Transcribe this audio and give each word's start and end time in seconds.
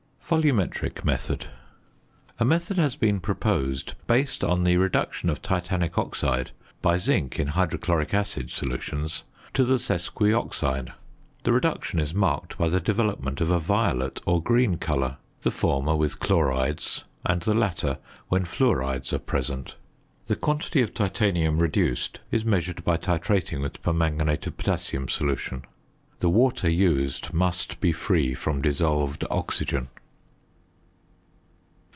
VOLUMETRIC 0.33 1.03
METHOD. 1.03 1.47
A 2.39 2.45
method 2.45 2.77
has 2.77 2.95
been 2.95 3.19
proposed 3.19 3.95
based 4.07 4.45
on 4.45 4.63
the 4.63 4.77
reduction 4.77 5.29
of 5.29 5.41
titanic 5.41 5.97
oxide 5.97 6.51
by 6.81 6.97
zinc 6.97 7.37
in 7.37 7.47
hydrochloric 7.47 8.13
acid 8.13 8.49
solutions 8.49 9.25
to 9.53 9.65
the 9.65 9.75
sesquioxide. 9.77 10.93
The 11.43 11.51
reduction 11.51 11.99
is 11.99 12.13
marked 12.13 12.57
by 12.57 12.69
the 12.69 12.79
development 12.79 13.41
of 13.41 13.51
a 13.51 13.59
violet 13.59 14.21
or 14.25 14.41
green 14.41 14.77
colour, 14.77 15.17
the 15.41 15.51
former 15.51 15.97
with 15.97 16.21
chlorides 16.21 17.03
and 17.25 17.41
the 17.41 17.53
latter 17.53 17.97
when 18.29 18.45
fluorides 18.45 19.11
are 19.11 19.19
present. 19.19 19.75
The 20.27 20.37
quantity 20.37 20.81
of 20.81 20.93
titanium 20.93 21.59
reduced 21.59 22.21
is 22.31 22.45
measured 22.45 22.85
by 22.85 22.95
titrating 22.95 23.61
with 23.61 23.83
permanganate 23.83 24.47
of 24.47 24.55
potassium 24.55 25.09
solution. 25.09 25.65
The 26.21 26.29
water 26.29 26.69
used 26.69 27.33
must 27.33 27.81
be 27.81 27.91
free 27.91 28.33
from 28.33 28.61
dissolved 28.61 29.25
oxygen. 29.29 29.89